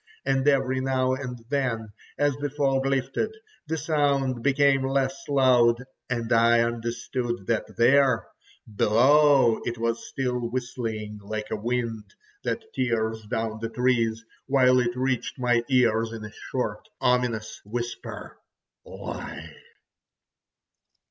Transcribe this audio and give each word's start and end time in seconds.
And 0.25 0.47
every 0.47 0.79
now 0.79 1.13
and 1.13 1.45
then, 1.49 1.93
as 2.17 2.35
the 2.37 2.49
fog 2.49 2.87
lifted, 2.87 3.35
the 3.67 3.77
sound 3.77 4.41
became 4.41 4.81
less 4.83 5.27
loud, 5.29 5.83
and 6.09 6.33
I 6.33 6.61
understood 6.61 7.45
that 7.45 7.77
there—below—it 7.77 9.77
was 9.77 10.07
still 10.07 10.39
whistling 10.49 11.19
like 11.21 11.51
a 11.51 11.55
wind, 11.55 12.15
that 12.43 12.73
tears 12.73 13.27
down 13.27 13.59
the 13.61 13.69
trees, 13.69 14.25
while 14.47 14.79
it 14.79 14.95
reached 14.95 15.37
my 15.37 15.63
ears 15.69 16.11
in 16.13 16.25
a 16.25 16.31
short, 16.49 16.89
ominous 16.99 17.61
whisper: 17.63 18.39
"Lie!" 18.83 19.55